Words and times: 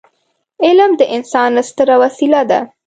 علم 0.65 0.91
د 0.99 1.01
انسان 1.15 1.51
ستره 1.69 1.95
وسيله 2.03 2.41
ده. 2.49 2.59